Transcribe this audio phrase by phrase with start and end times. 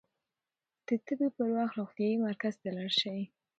[0.87, 3.19] د تبې پر وخت روغتيايي مرکز ته لاړ شئ.